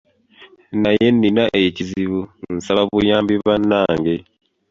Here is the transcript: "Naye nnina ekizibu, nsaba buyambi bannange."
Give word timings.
"Naye 0.81 1.05
nnina 1.13 1.45
ekizibu, 1.65 2.21
nsaba 2.55 2.81
buyambi 2.93 3.35
bannange." 3.45 4.15